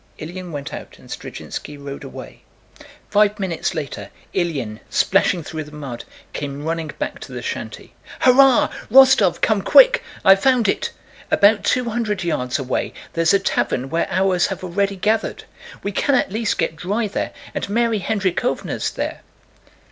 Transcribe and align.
Ilyín 0.17 0.49
went 0.49 0.73
out 0.73 0.97
and 0.97 1.09
Zdrzhinski 1.09 1.77
rode 1.77 2.03
away. 2.03 2.41
Five 3.11 3.39
minutes 3.39 3.75
later 3.75 4.09
Ilyín, 4.33 4.79
splashing 4.89 5.43
through 5.43 5.65
the 5.65 5.71
mud, 5.71 6.05
came 6.33 6.65
running 6.65 6.89
back 6.97 7.19
to 7.19 7.31
the 7.31 7.43
shanty. 7.43 7.93
"Hurrah! 8.21 8.69
Rostóv, 8.91 9.41
come 9.41 9.61
quick! 9.61 10.01
I've 10.25 10.41
found 10.41 10.67
it! 10.67 10.91
About 11.29 11.63
two 11.63 11.87
hundred 11.91 12.23
yards 12.23 12.57
away 12.57 12.95
there's 13.13 13.31
a 13.31 13.37
tavern 13.37 13.91
where 13.91 14.07
ours 14.09 14.47
have 14.47 14.63
already 14.63 14.95
gathered. 14.95 15.43
We 15.83 15.91
can 15.91 16.15
at 16.15 16.31
least 16.31 16.57
get 16.57 16.75
dry 16.75 17.05
there, 17.07 17.31
and 17.53 17.69
Mary 17.69 17.99
Hendríkhovna's 17.99 18.89
there." 18.89 19.21